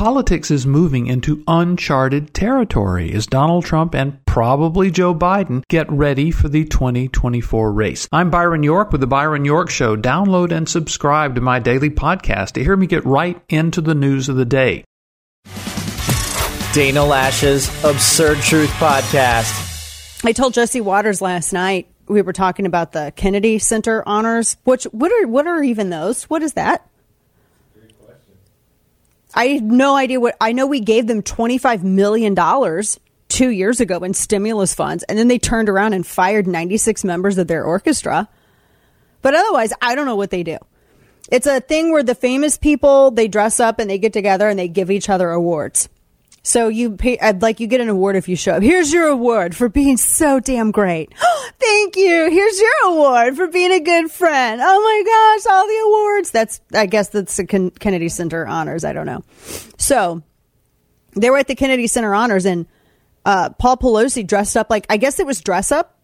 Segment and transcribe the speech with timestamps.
[0.00, 6.30] politics is moving into uncharted territory as Donald Trump and probably Joe Biden get ready
[6.30, 8.08] for the 2024 race.
[8.10, 9.98] I'm Byron York with The Byron York Show.
[9.98, 14.30] Download and subscribe to my daily podcast to hear me get right into the news
[14.30, 14.84] of the day.
[16.72, 20.24] Dana Loesch's Absurd Truth Podcast.
[20.24, 24.56] I told Jesse Watters last night we were talking about the Kennedy Center honors.
[24.64, 26.24] Which what are what are even those?
[26.24, 26.89] What is that?
[29.34, 32.98] I have no idea what I know we gave them twenty five million dollars
[33.28, 37.04] two years ago in stimulus funds, and then they turned around and fired ninety six
[37.04, 38.28] members of their orchestra.
[39.22, 40.58] But otherwise, I don't know what they do.
[41.30, 44.58] It's a thing where the famous people they dress up and they get together and
[44.58, 45.88] they give each other awards.
[46.42, 48.62] So you pay, I'd like you get an award if you show up.
[48.62, 51.12] Here's your award for being so damn great.
[51.60, 52.30] Thank you.
[52.30, 54.60] Here's your award for being a good friend.
[54.64, 56.30] Oh my gosh, all the awards.
[56.30, 58.84] That's, I guess that's the Kennedy Center honors.
[58.84, 59.22] I don't know.
[59.76, 60.22] So
[61.14, 62.66] they were at the Kennedy Center honors and,
[63.26, 65.98] uh, Paul Pelosi dressed up like, I guess it was dress up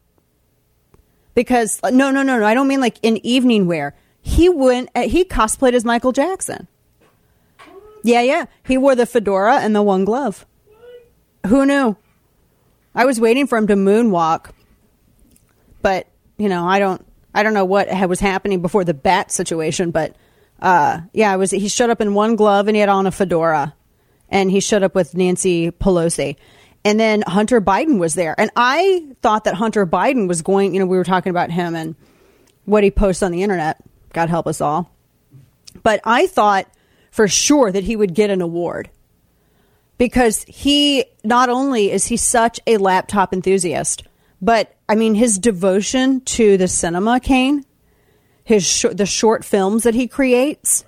[1.35, 2.45] because no, no, no, no.
[2.45, 3.95] I don't mean like in evening wear.
[4.21, 6.69] He went, he cosplayed as Michael Jackson.
[8.07, 8.47] Yeah, yeah.
[8.65, 10.47] He wore the fedora and the one glove.
[11.49, 11.97] Who knew?
[12.95, 14.51] I was waiting for him to moonwalk,
[15.83, 16.07] but
[16.39, 17.05] you know, I don't,
[17.35, 20.15] I don't know what was happening before the bat situation, but
[20.61, 21.51] uh, yeah, I was.
[21.51, 23.75] He showed up in one glove and he had on a fedora,
[24.29, 26.37] and he showed up with Nancy Pelosi,
[26.85, 30.75] and then Hunter Biden was there, and I thought that Hunter Biden was going.
[30.75, 31.97] You know, we were talking about him and
[32.67, 33.83] what he posts on the internet.
[34.13, 34.91] God help us all,
[35.83, 36.69] but I thought
[37.17, 38.91] for sure that he would get an award
[39.97, 44.03] because he not only is he such a laptop enthusiast,
[44.43, 47.65] but I mean his devotion to the cinema, Kane,
[48.45, 50.85] his sh- the short films that he creates.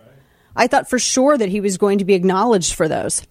[0.55, 3.23] I thought for sure that he was going to be acknowledged for those.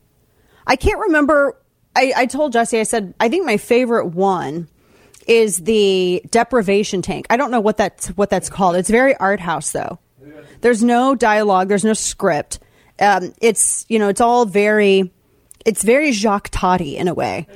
[0.65, 1.55] I can't remember.
[1.95, 4.69] I, I told Jesse, I said, I think my favorite one
[5.27, 7.27] is the deprivation tank.
[7.29, 8.75] I don't know what that's what that's called.
[8.75, 9.99] It's very art house though.
[10.61, 11.67] There's no dialogue.
[11.67, 12.57] There's no script
[12.99, 15.11] um, it's you know it's all very
[15.65, 17.47] it's very Jacques Tati in a way.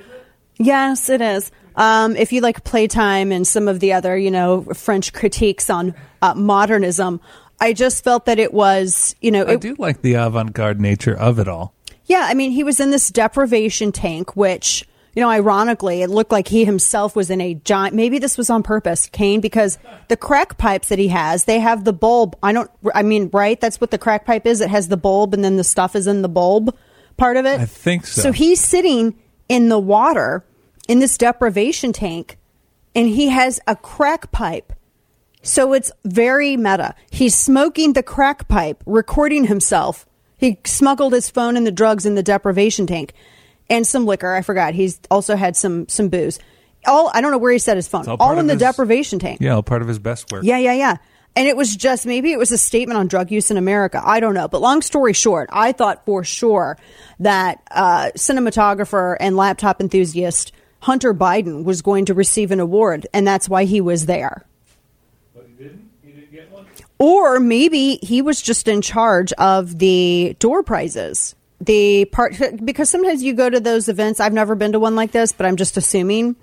[0.57, 1.52] Yes, it is.
[1.75, 5.96] Um, if you like Playtime and some of the other you know French critiques on
[6.22, 7.22] uh, modernism,
[7.59, 11.16] I just felt that it was you know it, I do like the avant-garde nature
[11.16, 11.74] of it all.
[12.06, 16.31] Yeah, I mean he was in this deprivation tank, which you know, ironically, it looked
[16.31, 17.94] like he himself was in a giant.
[17.94, 19.77] Maybe this was on purpose, Kane, because
[20.07, 22.38] the crack pipes that he has, they have the bulb.
[22.41, 22.72] I don't.
[22.95, 23.59] I mean, right?
[23.59, 24.61] That's what the crack pipe is.
[24.61, 26.75] It has the bulb, and then the stuff is in the bulb
[27.17, 27.59] part of it.
[27.59, 28.21] I think so.
[28.21, 29.19] So he's sitting
[29.50, 30.45] in the water
[30.88, 32.38] in this deprivation tank,
[32.95, 34.71] and he has a crack pipe.
[35.44, 36.95] So it's very meta.
[37.09, 40.05] He's smoking the crack pipe, recording himself.
[40.38, 43.13] He smuggled his phone and the drugs in the deprivation tank
[43.71, 44.31] and some liquor.
[44.31, 44.75] I forgot.
[44.75, 46.37] He's also had some some booze.
[46.85, 48.07] All I don't know where he set his phone.
[48.07, 49.39] All, all in the his, deprivation tank.
[49.41, 50.43] Yeah, all part of his best work.
[50.43, 50.97] Yeah, yeah, yeah.
[51.35, 54.01] And it was just maybe it was a statement on drug use in America.
[54.03, 54.49] I don't know.
[54.49, 56.77] But long story short, I thought for sure
[57.19, 60.51] that uh, cinematographer and laptop enthusiast
[60.81, 64.45] Hunter Biden was going to receive an award, and that's why he was there.
[65.33, 65.89] But he didn't.
[66.03, 66.65] He didn't get one.
[66.99, 73.22] Or maybe he was just in charge of the door prizes the part because sometimes
[73.23, 74.19] you go to those events.
[74.19, 76.35] I've never been to one like this, but I'm just assuming.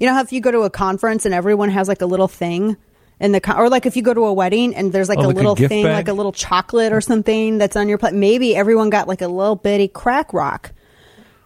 [0.00, 2.28] You know how if you go to a conference and everyone has like a little
[2.28, 2.76] thing
[3.20, 5.28] in the or like if you go to a wedding and there's like oh, a
[5.28, 5.94] like little a thing, bag?
[5.94, 8.14] like a little chocolate or something that's on your plate.
[8.14, 10.72] Maybe everyone got like a little bitty crack rock,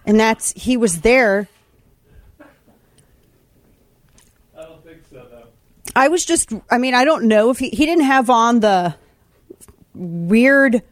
[0.06, 1.48] and that's he was there.
[4.56, 5.46] I don't think so, though.
[5.94, 6.52] I was just.
[6.70, 8.94] I mean, I don't know if he he didn't have on the
[9.94, 10.82] weird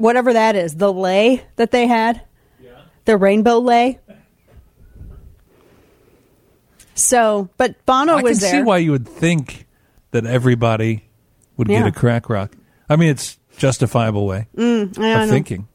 [0.00, 2.22] whatever that is, the lay that they had,
[2.62, 2.70] yeah.
[3.04, 3.98] the rainbow lay.
[6.94, 8.48] So, but Bono I was there.
[8.48, 9.66] I can see why you would think
[10.10, 11.04] that everybody
[11.56, 11.80] would Yeah.
[11.80, 12.52] get a crack rock.
[12.88, 15.68] I mean, it's justifiable way Mm, of thinking.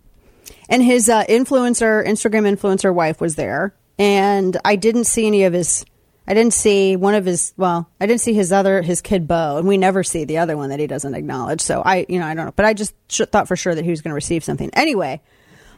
[0.69, 5.53] And his uh, influencer, Instagram influencer wife was there, and I didn't see any of
[5.53, 5.85] his.
[6.27, 7.53] I didn't see one of his.
[7.55, 10.57] Well, I didn't see his other his kid Bo, and we never see the other
[10.57, 11.61] one that he doesn't acknowledge.
[11.61, 13.83] So I, you know, I don't know, but I just sh- thought for sure that
[13.83, 14.72] he was going to receive something.
[14.73, 15.22] Anyway,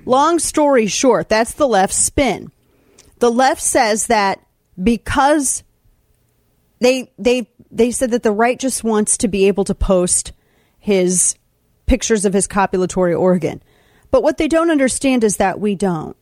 [0.06, 2.52] long story short, that's the left spin.
[3.20, 4.40] The left says that
[4.82, 5.64] because
[6.80, 10.32] they they they said that the right just wants to be able to post
[10.80, 11.36] his
[11.88, 13.62] pictures of his copulatory organ.
[14.12, 16.16] But what they don't understand is that we don't.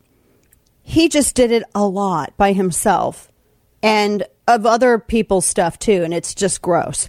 [0.81, 3.31] He just did it a lot by himself
[3.85, 7.07] and of other people's stuff too, and it's just gross.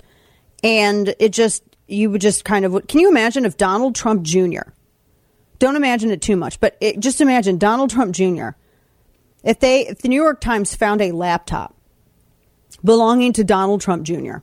[0.62, 4.70] And it just you would just kind of can you imagine if Donald Trump Jr.
[5.58, 8.50] Don't imagine it too much, but it, just imagine Donald Trump Jr.
[9.42, 11.74] If they, if the New York Times found a laptop
[12.84, 14.38] belonging to Donald Trump Jr.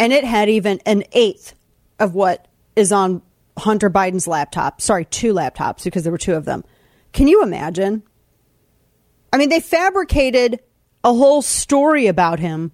[0.00, 1.54] and it had even an eighth
[1.98, 3.20] of what is on
[3.58, 6.64] Hunter Biden's laptop, sorry, two laptops because there were two of them.
[7.12, 8.02] Can you imagine?
[9.30, 10.60] I mean, they fabricated
[11.04, 12.72] a whole story about him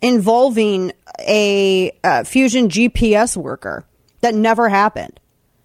[0.00, 3.84] involving a uh, Fusion GPS worker
[4.20, 5.18] that never happened.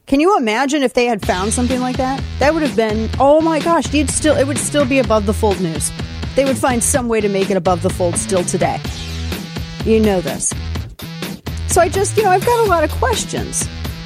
[0.08, 2.22] Can you imagine if they had found something like that?
[2.40, 5.34] That would have been, oh my gosh, you'd still it would still be above the
[5.34, 5.92] fold news.
[6.36, 8.80] They would find some way to make it above the fold still today.
[9.86, 10.54] You know this.
[11.68, 13.68] So I just, you know, I've got a lot of questions.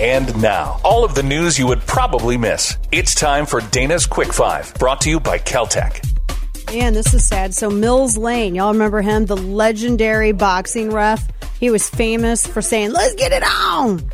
[0.00, 2.76] And now, all of the news you would probably miss.
[2.90, 6.04] It's time for Dana's Quick Five, brought to you by Keltec.
[6.72, 7.54] Man, this is sad.
[7.54, 11.24] So Mills Lane, y'all remember him, the legendary boxing ref?
[11.60, 14.10] He was famous for saying, "Let's get it on."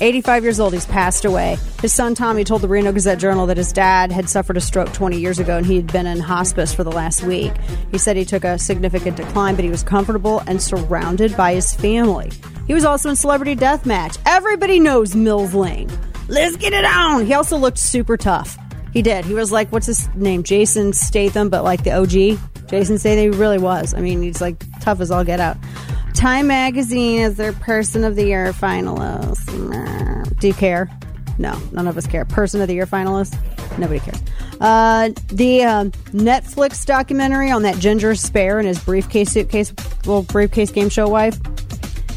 [0.00, 1.58] 85 years old, he's passed away.
[1.82, 4.92] His son Tommy told the Reno Gazette Journal that his dad had suffered a stroke
[4.92, 7.52] 20 years ago and he had been in hospice for the last week.
[7.90, 11.74] He said he took a significant decline, but he was comfortable and surrounded by his
[11.74, 12.30] family.
[12.68, 14.18] He was also in Celebrity Deathmatch.
[14.26, 15.90] Everybody knows Mills Lane.
[16.28, 17.24] Let's get it on.
[17.24, 18.58] He also looked super tough.
[18.92, 19.24] He did.
[19.24, 20.42] He was like, what's his name?
[20.42, 22.38] Jason Statham, but like the OG.
[22.68, 23.94] Jason Statham, he really was.
[23.94, 25.56] I mean, he's like tough as all get out.
[26.12, 29.46] Time Magazine is their Person of the Year finalist.
[30.38, 30.90] Do you care?
[31.38, 32.26] No, none of us care.
[32.26, 33.38] Person of the Year finalist?
[33.78, 34.20] Nobody cares.
[34.60, 40.70] Uh, the um, Netflix documentary on that Ginger Spare and his briefcase suitcase, little briefcase
[40.70, 41.38] game show wife.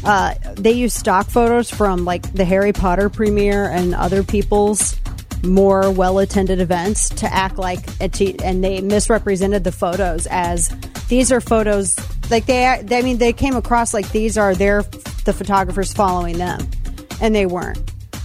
[0.04, 4.96] Uh, they use stock photos from like the Harry Potter premiere and other people's
[5.44, 10.68] more well attended events to act like and they misrepresented the photos as
[11.08, 11.96] these are photos
[12.32, 14.82] like they, they, I mean, they came across like these are their
[15.24, 16.66] the photographers following them,
[17.20, 17.78] and they weren't.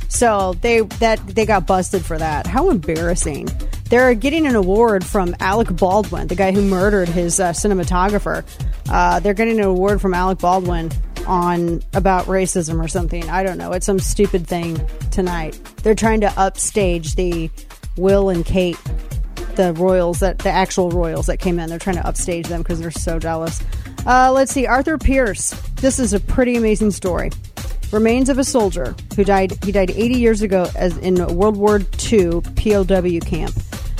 [0.07, 2.47] So they that they got busted for that.
[2.47, 3.50] How embarrassing!
[3.89, 8.44] They're getting an award from Alec Baldwin, the guy who murdered his uh, cinematographer.
[8.89, 10.91] Uh, they're getting an award from Alec Baldwin
[11.27, 13.29] on about racism or something.
[13.29, 13.74] I don't know.
[13.74, 14.79] It's some stupid thing
[15.12, 15.59] tonight.
[15.83, 17.50] They're trying to upstage the
[17.97, 18.79] Will and Kate,
[19.56, 21.69] the royals that the actual royals that came in.
[21.69, 23.62] They're trying to upstage them because they're so jealous.
[24.06, 25.51] Uh, let's see, Arthur Pierce.
[25.75, 27.31] This is a pretty amazing story.
[27.91, 29.63] Remains of a soldier who died.
[29.63, 31.81] He died 80 years ago as in World War
[32.12, 33.54] II POW camp.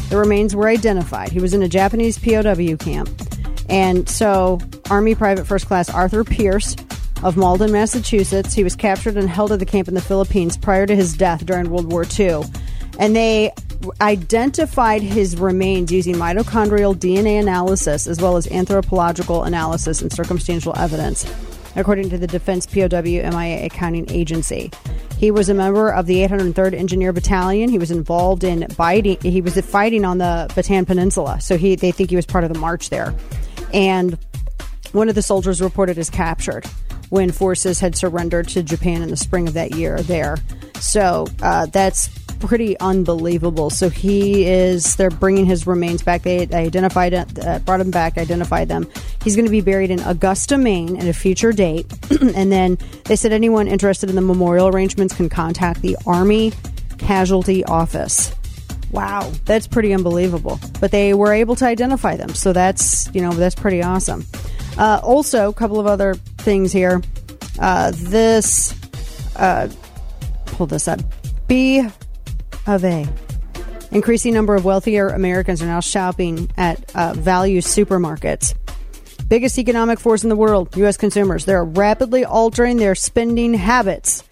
[0.10, 1.32] The remains were identified.
[1.32, 3.10] He was in a Japanese POW camp,
[3.70, 4.60] and so
[4.90, 6.75] Army Private First Class Arthur Pierce
[7.24, 8.54] of Malden, Massachusetts.
[8.54, 11.46] He was captured and held at the camp in the Philippines prior to his death
[11.46, 12.44] during World War II.
[13.00, 13.52] And they
[14.02, 21.26] identified his remains using mitochondrial DNA analysis as well as anthropological analysis and circumstantial evidence,
[21.76, 24.72] according to the Defense POW MIA Accounting Agency.
[25.18, 27.70] He was a member of the 803rd Engineer Battalion.
[27.70, 29.20] He was involved in fighting.
[29.22, 32.54] He was fighting on the Bataan Peninsula, so he they think he was part of
[32.54, 33.16] the march there.
[33.74, 34.18] And
[34.92, 36.66] one of the soldiers reported as captured
[37.10, 40.02] when forces had surrendered to Japan in the spring of that year.
[40.02, 40.38] There,
[40.80, 42.10] so uh, that's
[42.40, 43.70] pretty unbelievable.
[43.70, 46.24] So he is, they're bringing his remains back.
[46.24, 48.88] They, they identified it, uh, brought him back, identified them.
[49.24, 51.86] He's going to be buried in Augusta, Maine at a future date.
[52.22, 56.54] and then they said anyone interested in the memorial arrangements can contact the Army
[56.98, 58.34] Casualty Office.
[58.92, 60.60] Wow, that's pretty unbelievable.
[60.80, 62.30] But they were able to identify them.
[62.30, 64.26] So that's, you know, that's pretty awesome.
[64.77, 67.01] Uh, also, a couple of other things here.
[67.60, 68.74] Uh, this,
[69.36, 69.67] uh,
[70.46, 71.00] pull this up.
[71.48, 71.88] B
[72.65, 73.07] of A.
[73.91, 78.53] Increasing number of wealthier Americans are now shopping at uh, value supermarkets.
[79.27, 80.98] Biggest economic force in the world, U.S.
[80.98, 81.46] consumers.
[81.46, 84.24] They're rapidly altering their spending habits.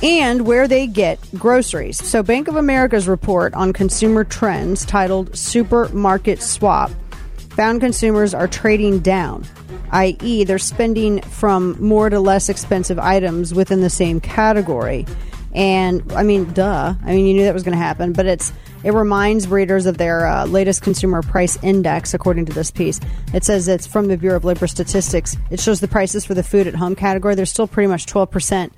[0.00, 1.98] and where they get groceries.
[2.04, 6.92] So, Bank of America's report on consumer trends titled Supermarket Swap
[7.50, 9.44] found consumers are trading down,
[9.90, 15.06] i.e., they're spending from more to less expensive items within the same category.
[15.54, 16.94] And I mean, duh.
[17.02, 18.52] I mean, you knew that was going to happen, but it's
[18.84, 23.00] it reminds readers of their uh, latest consumer price index, according to this piece.
[23.34, 25.36] It says it's from the Bureau of Labor Statistics.
[25.50, 27.34] It shows the prices for the food at home category.
[27.34, 28.70] They're still pretty much 12%,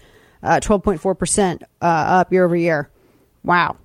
[0.43, 2.89] uh, 12.4% uh, up year over year.
[3.45, 3.77] Wow.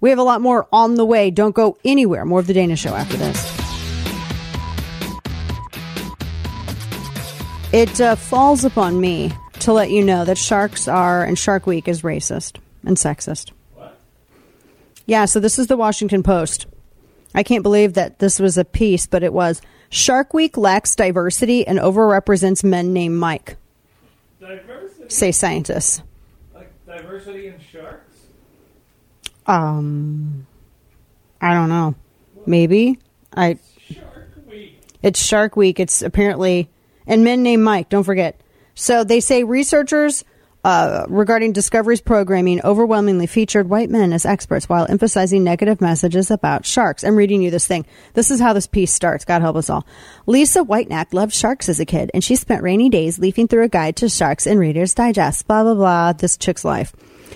[0.00, 1.30] We have a lot more on the way.
[1.30, 2.24] Don't go anywhere.
[2.24, 3.57] More of the Dana Show after this.
[7.72, 11.86] It uh, falls upon me to let you know that sharks are, and Shark Week
[11.86, 13.50] is racist and sexist.
[13.74, 13.98] What?
[15.06, 16.66] Yeah, so this is the Washington Post.
[17.34, 19.60] I can't believe that this was a piece, but it was.
[19.90, 23.56] Shark Week lacks diversity and overrepresents men named Mike,
[24.40, 26.02] Diversity, say scientists.
[26.54, 28.16] like diversity in sharks.
[29.46, 30.46] Um,
[31.40, 31.94] I don't know.
[32.46, 32.98] Maybe
[33.34, 33.58] I.
[33.90, 34.80] Shark Week.
[35.02, 35.78] It's Shark Week.
[35.80, 36.68] It's apparently
[37.08, 37.88] and men named Mike.
[37.88, 38.40] Don't forget.
[38.74, 40.24] So they say researchers
[40.64, 46.66] uh, regarding Discovery's programming overwhelmingly featured white men as experts while emphasizing negative messages about
[46.66, 47.04] sharks.
[47.04, 47.86] I'm reading you this thing.
[48.14, 49.24] This is how this piece starts.
[49.24, 49.86] God help us all.
[50.26, 53.68] Lisa Whitenack loved sharks as a kid, and she spent rainy days leafing through a
[53.68, 55.46] guide to sharks in Reader's Digest.
[55.46, 56.12] Blah blah blah.
[56.12, 56.94] This chick's life.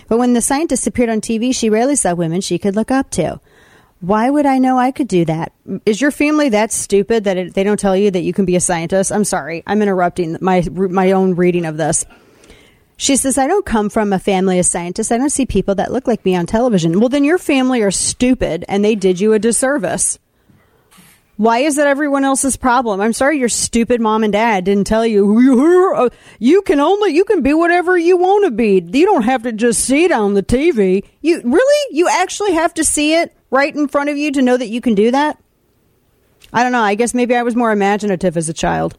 [0.08, 3.10] But when the scientists appeared on TV, she rarely saw women she could look up
[3.12, 3.40] to.
[4.02, 5.52] Why would I know I could do that?
[5.86, 8.56] Is your family that stupid that it, they don't tell you that you can be
[8.56, 9.12] a scientist?
[9.12, 9.62] I'm sorry.
[9.64, 12.04] I'm interrupting my my own reading of this.
[12.96, 15.12] She says, I don't come from a family of scientists.
[15.12, 16.98] I don't see people that look like me on television.
[16.98, 20.18] Well, then your family are stupid and they did you a disservice.
[21.36, 23.00] Why is that everyone else's problem?
[23.00, 27.42] I'm sorry your stupid mom and dad didn't tell you you can only you can
[27.42, 28.80] be whatever you want to be.
[28.80, 31.04] You don't have to just see it on the TV.
[31.20, 34.56] You really you actually have to see it right in front of you to know
[34.56, 35.38] that you can do that?
[36.52, 36.80] I don't know.
[36.82, 38.98] I guess maybe I was more imaginative as a child.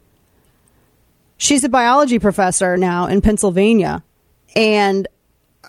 [1.37, 4.03] She's a biology professor now in Pennsylvania,
[4.55, 5.07] and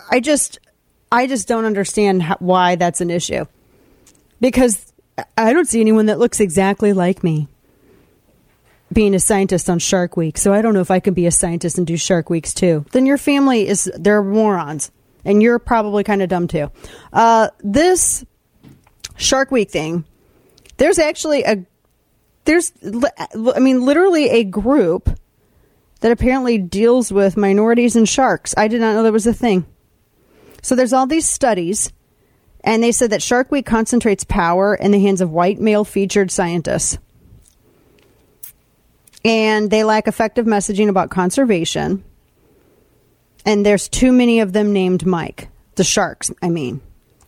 [0.09, 0.59] I just
[1.11, 3.45] I just don't understand how, why that's an issue.
[4.39, 4.93] Because
[5.37, 7.47] I don't see anyone that looks exactly like me
[8.93, 10.37] being a scientist on Shark Week.
[10.37, 12.85] So I don't know if I can be a scientist and do Shark Weeks too.
[12.91, 14.91] Then your family is they're morons,
[15.25, 16.71] and you're probably kind of dumb too.
[17.11, 18.23] Uh, this
[19.15, 20.05] Shark Week thing,
[20.77, 21.65] there's actually a
[22.45, 22.71] there's
[23.55, 25.09] I mean literally a group
[26.01, 28.53] that apparently deals with minorities and sharks.
[28.57, 29.65] I did not know there was a thing.
[30.61, 31.91] So there's all these studies
[32.65, 36.31] and they said that Shark Week concentrates power in the hands of white male featured
[36.31, 36.97] scientists.
[39.23, 42.03] And they lack effective messaging about conservation.
[43.45, 45.49] And there's too many of them named Mike.
[45.75, 46.81] The sharks, I mean.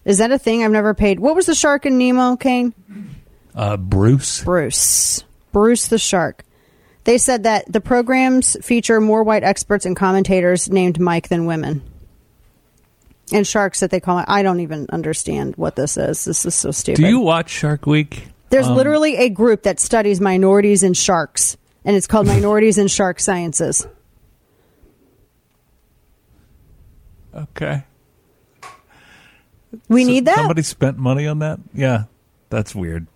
[0.08, 0.64] Is that a thing?
[0.64, 1.20] I've never paid.
[1.20, 2.74] What was the shark in Nemo, Kane?
[3.54, 4.42] Uh, Bruce.
[4.42, 5.26] Bruce.
[5.52, 6.46] Bruce the shark.
[7.04, 11.82] They said that the programs feature more white experts and commentators named Mike than women.
[13.34, 14.26] And sharks that they call it.
[14.30, 16.24] I don't even understand what this is.
[16.24, 17.02] This is so stupid.
[17.02, 18.30] Do you watch Shark Week?
[18.50, 22.90] There's Um, literally a group that studies minorities and sharks, and it's called Minorities and
[22.90, 23.86] Shark Sciences.
[27.36, 27.84] Okay.
[29.88, 30.36] We So need that.
[30.36, 31.60] Somebody spent money on that?
[31.74, 32.06] Yeah.
[32.50, 33.08] That's weird.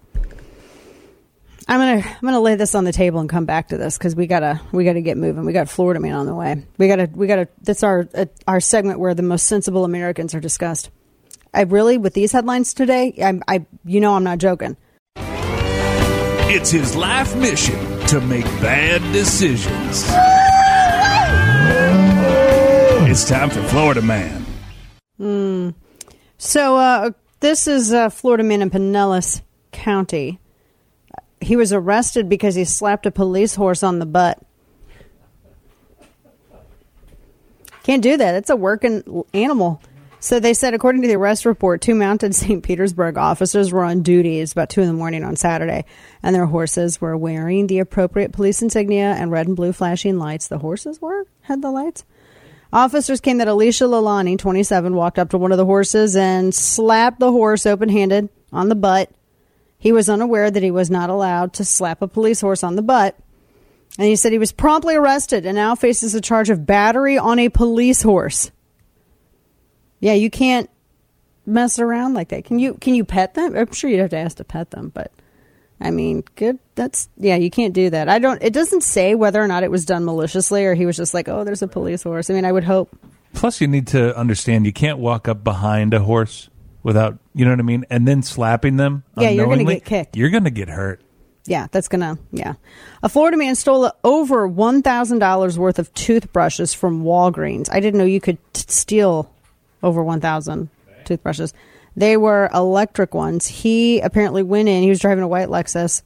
[1.68, 4.16] I'm gonna I'm gonna lay this on the table and come back to this because
[4.16, 5.46] we gotta we gotta get moving.
[5.46, 6.66] We got Florida man on the way.
[6.78, 7.48] We gotta we gotta.
[7.62, 10.90] That's our uh, our segment where the most sensible Americans are discussed.
[11.54, 13.14] I really with these headlines today.
[13.24, 14.76] I'm I you know I'm not joking.
[16.54, 20.06] It's his life mission to make bad decisions.
[23.12, 24.46] It's time for Florida Man.
[26.44, 30.40] So uh, this is a Florida man in Pinellas County.
[31.40, 34.40] He was arrested because he slapped a police horse on the butt.
[37.84, 38.34] Can't do that.
[38.34, 39.84] It's a working animal.
[40.20, 42.64] So they said, according to the arrest report, two mounted St.
[42.64, 44.40] Petersburg officers were on duty.
[44.40, 45.86] It's about two in the morning on Saturday,
[46.24, 50.48] and their horses were wearing the appropriate police insignia and red and blue flashing lights.
[50.48, 52.04] The horses were had the lights.
[52.74, 57.20] Officers came that Alicia Lalani, 27, walked up to one of the horses and slapped
[57.20, 59.12] the horse open handed on the butt.
[59.78, 62.82] He was unaware that he was not allowed to slap a police horse on the
[62.82, 63.18] butt.
[63.98, 67.40] And he said he was promptly arrested and now faces a charge of battery on
[67.40, 68.52] a police horse.
[70.00, 70.70] Yeah, you can't
[71.46, 72.46] mess around like that.
[72.46, 73.56] Can you can you pet them?
[73.56, 75.12] I'm sure you'd have to ask to pet them, but
[75.82, 76.60] I mean, good.
[76.76, 78.08] That's yeah, you can't do that.
[78.08, 78.42] I don't.
[78.42, 81.28] It doesn't say whether or not it was done maliciously or he was just like,
[81.28, 82.30] oh, there's a police horse.
[82.30, 82.96] I mean, I would hope
[83.34, 86.50] Plus, you need to understand you can't walk up behind a horse
[86.84, 89.04] without, you know what I mean, and then slapping them.
[89.18, 90.18] Yeah, you're gonna get kicked.
[90.18, 91.02] You're going to get hurt.
[91.46, 92.20] Yeah, that's gonna.
[92.32, 92.54] Yeah,
[93.02, 97.68] a Florida man stole over one thousand dollars worth of toothbrushes from Walgreens.
[97.72, 99.34] I didn't know you could t- steal
[99.82, 100.70] over one thousand
[101.06, 101.54] toothbrushes.
[101.96, 103.48] They were electric ones.
[103.48, 104.84] He apparently went in.
[104.84, 106.04] He was driving a white Lexus,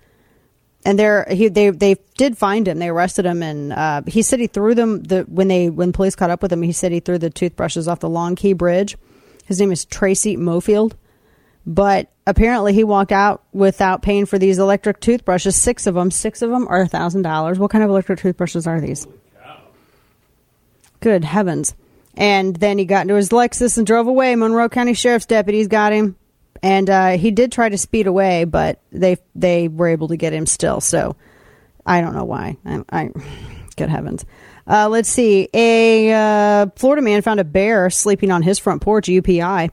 [0.84, 2.80] and there he they they did find him.
[2.80, 5.04] They arrested him, and uh, he said he threw them.
[5.04, 7.88] The when they when police caught up with him, he said he threw the toothbrushes
[7.88, 8.98] off the Long Key Bridge.
[9.46, 10.94] His name is Tracy Mofield
[11.66, 15.56] but apparently he walked out without paying for these electric toothbrushes.
[15.56, 16.12] Six of them.
[16.12, 17.58] Six of them are a thousand dollars.
[17.58, 19.08] What kind of electric toothbrushes are these?
[21.00, 21.76] Good heavens!
[22.18, 24.36] And then he got into his Lexus and drove away.
[24.36, 26.16] Monroe County Sheriff's deputies got him,
[26.64, 30.34] and uh, he did try to speed away, but they they were able to get
[30.34, 30.80] him still.
[30.80, 31.16] So
[31.86, 32.58] I don't know why.
[32.66, 33.10] I, I
[33.76, 34.26] good heavens.
[34.68, 35.50] Uh, let's see.
[35.54, 39.08] A uh, Florida man found a bear sleeping on his front porch.
[39.08, 39.70] UPI.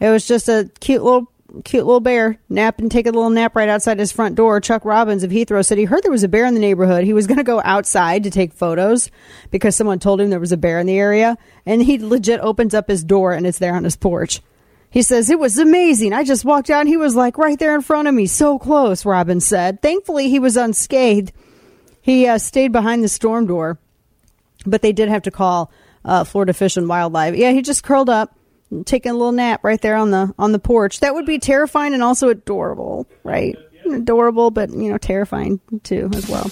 [0.00, 1.30] It was just a cute little
[1.64, 4.60] cute little bear napping, taking a little nap right outside his front door.
[4.60, 7.04] Chuck Robbins of Heathrow said he heard there was a bear in the neighborhood.
[7.04, 9.10] He was going to go outside to take photos
[9.50, 12.74] because someone told him there was a bear in the area, and he legit opens
[12.74, 14.40] up his door and it's there on his porch.
[14.90, 16.12] He says, It was amazing.
[16.12, 18.58] I just walked out and he was like right there in front of me, so
[18.58, 19.82] close, Robbins said.
[19.82, 21.32] Thankfully, he was unscathed.
[22.00, 23.78] He uh, stayed behind the storm door,
[24.64, 25.72] but they did have to call
[26.04, 27.34] uh, Florida Fish and Wildlife.
[27.34, 28.35] Yeah, he just curled up,
[28.84, 31.00] taking a little nap right there on the on the porch.
[31.00, 33.56] That would be terrifying and also adorable, right?
[33.84, 36.44] Adorable, but you know, terrifying too as well.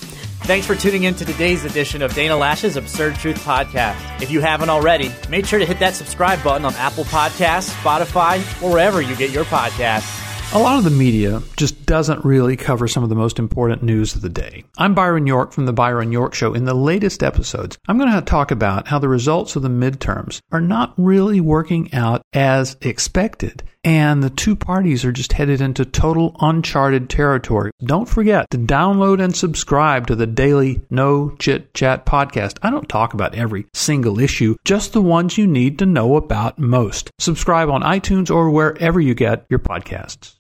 [0.45, 4.23] Thanks for tuning in to today's edition of Dana Loesch's Absurd Truth Podcast.
[4.23, 8.39] If you haven't already, make sure to hit that subscribe button on Apple Podcasts, Spotify,
[8.63, 10.24] or wherever you get your podcasts.
[10.55, 14.15] A lot of the media just doesn't really cover some of the most important news
[14.15, 14.63] of the day.
[14.79, 16.55] I'm Byron York from The Byron York Show.
[16.55, 20.41] In the latest episodes, I'm going to talk about how the results of the midterms
[20.53, 23.65] are not really working out as expected.
[23.83, 27.73] And the two parties are just headed into total uncharted territory.
[27.85, 32.59] Don't forget to download and subscribe to the daily No Chit Chat podcast.
[32.63, 36.61] I don't talk about every single issue, just the ones you need to know about
[36.61, 37.11] most.
[37.19, 40.37] Subscribe on iTunes or wherever you get your podcasts.